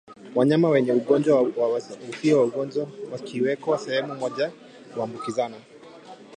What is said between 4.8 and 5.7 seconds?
huambukizana